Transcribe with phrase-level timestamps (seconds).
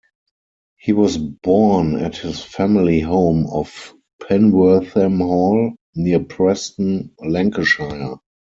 [0.79, 8.15] He was born at his family home of Penwortham Hall, near Preston, Lancashire.